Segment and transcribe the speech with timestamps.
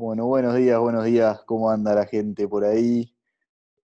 [0.00, 1.42] Bueno, buenos días, buenos días.
[1.44, 3.14] ¿Cómo anda la gente por ahí?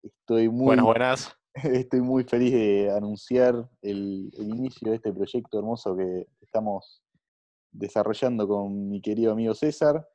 [0.00, 1.37] Estoy muy, Buenas, buenas.
[1.54, 7.02] estoy muy feliz de anunciar el, el inicio de este proyecto hermoso que estamos
[7.73, 10.09] desarrollando con mi querido amigo César.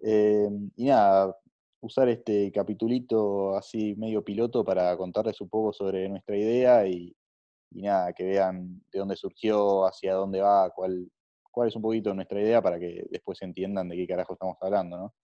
[0.00, 1.36] Eh, y nada,
[1.80, 7.14] usar este capitulito así medio piloto para contarles un poco sobre nuestra idea y,
[7.70, 11.08] y nada, que vean de dónde surgió, hacia dónde va, cuál,
[11.52, 14.98] cuál es un poquito nuestra idea para que después entiendan de qué carajo estamos hablando,
[14.98, 15.14] ¿no?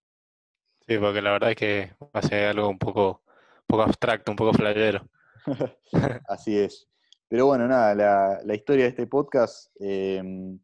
[0.91, 3.23] Sí, porque la verdad es que va a ser algo un poco,
[3.61, 5.09] un poco abstracto, un poco flayero.
[6.27, 6.89] Así es.
[7.29, 10.59] Pero bueno, nada, la, la historia de este podcast em,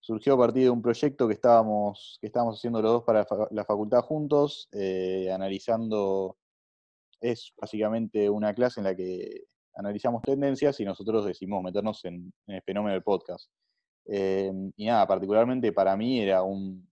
[0.00, 3.64] surgió a partir de un proyecto que estábamos, que estábamos haciendo los dos para la
[3.64, 6.36] facultad juntos, eh, analizando,
[7.20, 9.44] es básicamente una clase en la que
[9.76, 13.48] analizamos tendencias y nosotros decidimos meternos en, en el fenómeno del podcast.
[14.06, 16.84] Em, y nada, particularmente para mí era un,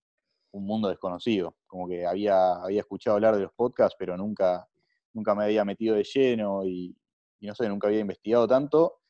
[0.53, 4.67] un mundo desconocido, como que había, había escuchado hablar de los podcasts, pero nunca,
[5.13, 6.97] nunca me había metido de lleno y,
[7.41, 9.01] y no sé, nunca había investigado tanto.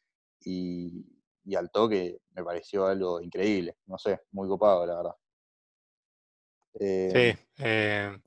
[0.45, 1.05] Y,
[1.57, 5.15] al toque me pareció algo increíble, no sé, muy copado, la verdad.
[6.81, 8.19] Eh, Sí, eh,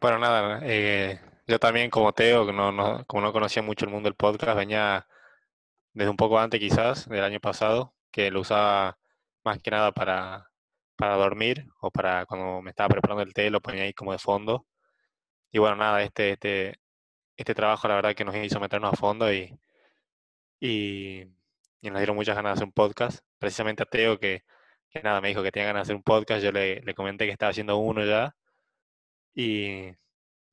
[0.00, 4.06] bueno, nada, eh, yo también como Teo, no, no- como no conocía mucho el mundo
[4.08, 5.06] del podcast, venía
[5.92, 8.98] desde un poco antes quizás, del año pasado, que lo usaba
[9.44, 10.50] más que nada para,
[10.96, 14.18] para dormir o para cuando me estaba preparando el té, lo ponía ahí como de
[14.18, 14.66] fondo.
[15.52, 16.80] Y bueno, nada, este, este,
[17.36, 19.58] este trabajo la verdad que nos hizo meternos a fondo y,
[20.60, 21.22] y,
[21.80, 23.20] y nos dieron muchas ganas de hacer un podcast.
[23.38, 24.44] Precisamente a Teo que,
[24.90, 27.26] que nada, me dijo que tenía ganas de hacer un podcast, yo le, le comenté
[27.26, 28.34] que estaba haciendo uno ya
[29.34, 29.88] y,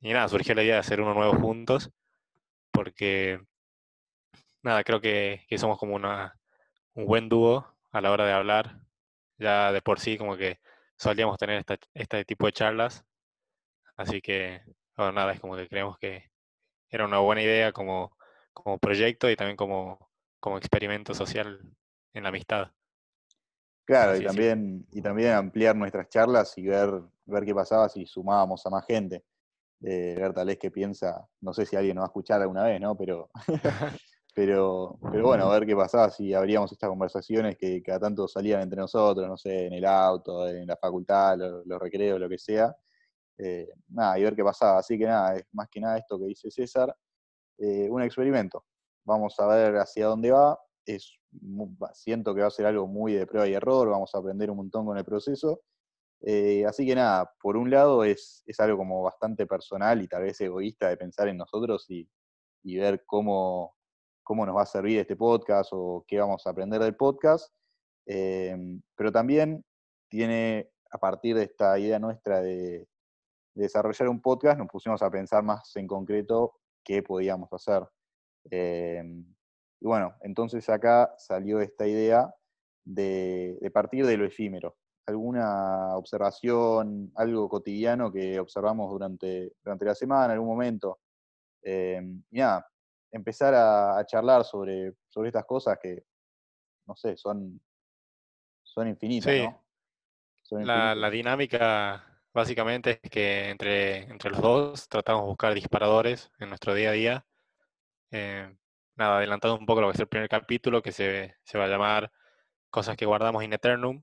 [0.01, 1.91] y nada, surgió la idea de hacer uno nuevo juntos
[2.71, 3.39] porque
[4.63, 6.39] nada, creo que, que somos como una,
[6.93, 8.79] un buen dúo a la hora de hablar.
[9.41, 10.59] Ya de por sí como que
[10.97, 13.03] solíamos tener esta, este tipo de charlas,
[13.97, 14.61] así que
[14.95, 16.29] bueno, nada, es como que creemos que
[16.89, 18.15] era una buena idea como,
[18.53, 21.59] como proyecto y también como, como experimento social
[22.13, 22.71] en la amistad.
[23.85, 24.25] claro, y sí.
[24.25, 28.85] también, y también ampliar nuestras charlas y ver, ver qué pasaba si sumábamos a más
[28.85, 29.23] gente.
[29.83, 32.63] Eh, ver tal vez qué piensa, no sé si alguien nos va a escuchar alguna
[32.65, 32.95] vez, ¿no?
[32.95, 33.31] Pero
[34.33, 38.61] Pero, pero bueno, a ver qué pasaba si abríamos estas conversaciones que cada tanto salían
[38.61, 42.37] entre nosotros, no sé, en el auto, en la facultad, lo- los recreos, lo que
[42.37, 42.73] sea.
[43.37, 44.79] Eh, nada, y ver qué pasaba.
[44.79, 46.95] Así que nada, es más que nada esto que dice César,
[47.59, 48.65] eh, un experimento.
[49.05, 50.59] Vamos a ver hacia dónde va.
[50.85, 51.11] Es,
[51.93, 54.57] siento que va a ser algo muy de prueba y error, vamos a aprender un
[54.57, 55.61] montón con el proceso.
[56.21, 60.23] Eh, así que nada, por un lado es, es algo como bastante personal y tal
[60.23, 62.07] vez egoísta de pensar en nosotros y,
[62.63, 63.75] y ver cómo,
[64.31, 67.53] cómo nos va a servir este podcast o qué vamos a aprender del podcast.
[68.05, 68.55] Eh,
[68.95, 69.61] pero también
[70.07, 72.87] tiene, a partir de esta idea nuestra de,
[73.53, 77.85] de desarrollar un podcast, nos pusimos a pensar más en concreto qué podíamos hacer.
[78.49, 79.03] Eh,
[79.81, 82.33] y bueno, entonces acá salió esta idea
[82.85, 84.77] de, partir de lo efímero.
[85.07, 91.01] Alguna observación, algo cotidiano que observamos durante, durante la semana, en algún momento.
[91.61, 92.01] Eh,
[93.11, 96.05] empezar a, a charlar sobre, sobre estas cosas que,
[96.85, 97.61] no sé, son,
[98.63, 99.63] son infinitas, Sí, ¿no?
[100.43, 106.49] Son la, dinámica básicamente es que entre, entre los dos tratamos de buscar disparadores en
[106.49, 107.25] nuestro día a día.
[108.11, 108.53] Eh,
[108.95, 111.69] nada, adelantando un poco lo que es el primer capítulo, que se, se va a
[111.69, 112.11] llamar
[112.71, 114.01] Cosas que guardamos in eternum.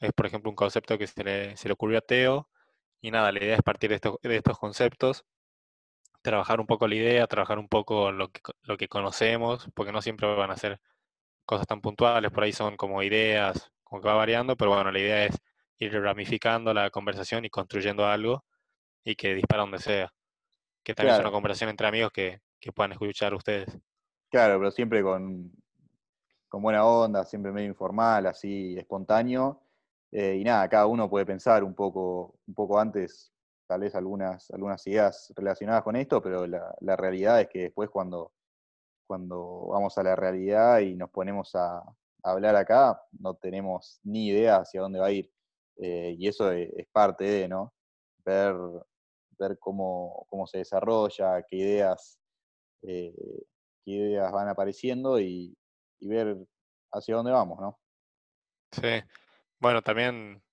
[0.00, 2.48] Es, por ejemplo, un concepto que se le, se le ocurrió a Teo.
[3.02, 5.26] Y nada, la idea es partir de, estos de estos conceptos,
[6.24, 10.00] trabajar un poco la idea, trabajar un poco lo que, lo que conocemos, porque no
[10.00, 10.80] siempre van a ser
[11.44, 14.98] cosas tan puntuales, por ahí son como ideas, como que va variando, pero bueno, la
[14.98, 15.36] idea es
[15.78, 18.42] ir ramificando la conversación y construyendo algo
[19.04, 20.14] y que dispara donde sea.
[20.82, 23.68] Que también es una conversación entre amigos que, que puedan escuchar ustedes.
[24.30, 25.52] claro, pero siempre con,
[26.48, 29.60] con buena onda, siempre medio informal, así, espontáneo.
[30.10, 33.33] Eh, y nada, cada uno puede pensar un poco, un poco antes,
[33.74, 38.32] tal vez algunas, algunas ideas relacionadas con esto, pero la, realidad es que después cuando,
[39.04, 41.82] cuando vamos a la realidad y nos ponemos a,
[42.22, 45.28] hablar acá, no tenemos ni idea hacia dónde va a ir.
[45.76, 47.74] Eh, y eso es, es parte de, ¿no?
[48.24, 48.54] Ver,
[49.40, 52.20] ver cómo, cómo se desarrolla, qué ideas,
[52.82, 53.12] eh,
[53.84, 55.52] qué ideas van apareciendo y,
[55.98, 56.36] y ver
[56.92, 57.80] hacia dónde vamos, ¿no?
[58.70, 59.02] Sí.
[59.58, 60.43] Bueno, también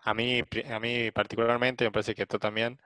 [0.00, 2.80] a mí, a mí particularmente, me parece que tú también,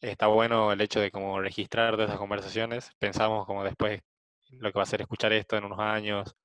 [0.00, 2.92] está bueno el hecho de como registrar todas esas conversaciones.
[2.98, 4.02] Pensamos como después
[4.50, 6.36] lo que va a ser escuchar esto en unos años.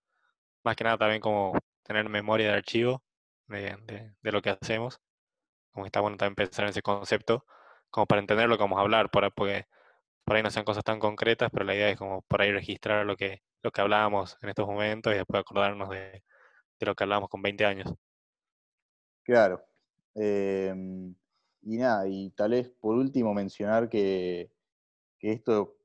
[0.63, 1.53] Más que nada también como
[1.83, 3.03] tener memoria de archivo
[3.47, 4.99] de, de- de lo que hacemos.
[5.73, 7.45] Como está bueno también pensar en ese concepto.
[7.89, 9.67] como para entender lo que vamos a hablar, porque
[10.25, 13.05] por ahí no sean cosas tan concretas, pero la idea es como por ahí registrar
[13.05, 16.23] lo que, lo que hablábamos en estos momentos y después acordarnos de,
[16.81, 17.93] lo que hablábamos con 20 años.
[19.23, 19.65] Claro.
[20.15, 21.13] Em,
[21.63, 24.51] y nada, y tal vez por último mencionar que,
[25.19, 25.77] que esto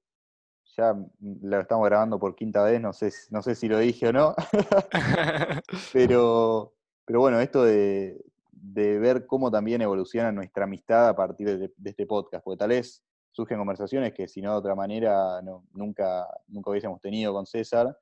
[0.76, 4.12] ya lo estamos grabando por quinta vez, no sé, no sé si lo dije o
[4.12, 4.34] no,
[5.92, 6.74] pero,
[7.04, 12.44] pero bueno, esto de, ver cómo también evoluciona nuestra amistad a partir de, este podcast,
[12.44, 15.40] porque tal vez surgen conversaciones que si no de otra manera
[15.72, 17.96] nunca, nunca hubiésemos tenido con César.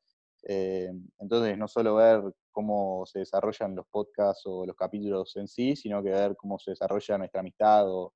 [0.46, 5.75] Eh, entonces, no solo ver cómo se desarrollan los podcasts o los capítulos en sí,
[5.76, 8.12] sino que ver cómo se desarrolla nuestra amistad o,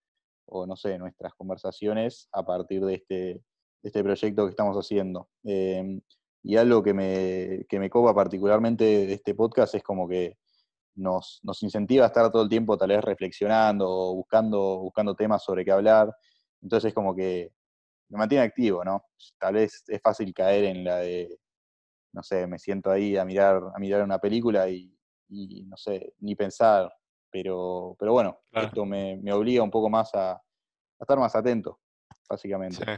[0.67, 3.43] no sé, nuestras conversaciones a partir de este,
[3.83, 5.29] este proyecto que estamos haciendo.
[5.45, 6.01] Em,
[6.43, 10.37] y algo que me, que me copa particularmente de este podcast es como que
[10.99, 15.65] nos, incentiva a estar todo el tiempo tal vez reflexionando o buscando, buscando temas sobre
[15.65, 16.15] qué hablar.
[16.61, 17.53] Entonces es como que
[18.11, 19.05] me mantiene activo, ¿no?
[19.39, 21.39] Tal vez es fácil caer en la de,
[22.19, 24.93] no sé, me siento ahí a mirar, a mirar una película y,
[25.67, 26.93] no sé, ni pensar.
[27.31, 30.43] Pero, pero bueno, esto me, obliga un poco más a, a
[31.01, 31.79] estar más atento,
[32.29, 32.85] básicamente.
[32.85, 32.91] Sí.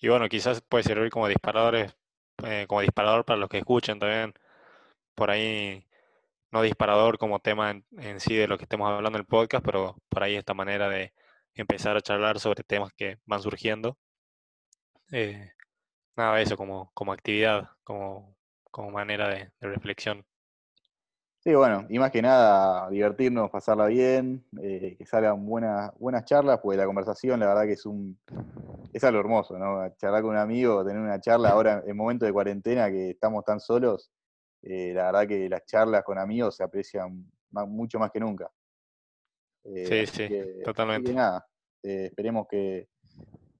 [0.00, 1.94] Y bueno, quizás puede servir como disparadores,
[2.44, 4.34] eh, como disparador para los que escuchen también.
[5.14, 5.86] Por ahí,
[6.50, 9.96] no disparador como tema en, sí de lo que estemos hablando en el podcast, pero
[10.08, 11.14] por ahí esta manera de
[11.54, 13.96] empezar a charlar sobre temas que van surgiendo.
[15.12, 15.52] Eh,
[16.16, 18.36] nada, eso como, como actividad, como,
[18.70, 20.24] como manera de reflexión.
[21.42, 26.60] Sí, bueno, y más que nada divertirnos, pasarla bien, eh, que salgan buenas, buenas charlas,
[26.62, 28.18] pues la conversación la verdad que es un
[28.92, 29.88] es algo hermoso, ¿no?
[29.96, 33.58] Charlar con un amigo, tener una charla ahora en momento de cuarentena que estamos tan
[33.58, 34.10] solos,
[34.62, 38.50] eh, la verdad que las charlas con amigos se aprecian mucho más que nunca.
[39.64, 41.14] Eh, sí, sí, totalmente.
[41.14, 41.46] nada,
[41.82, 42.88] esperemos que,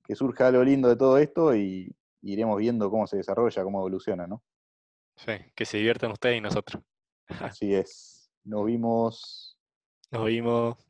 [0.05, 1.91] que, surja algo lindo de todo esto y
[2.21, 4.43] iremos viendo cómo se desarrolla, cómo evoluciona, ¿no?
[5.25, 6.83] Sí, que se diviertan ustedes y nosotros.
[7.41, 8.31] Así es.
[8.43, 9.59] Nos vimos.
[10.11, 10.90] Nos vimos.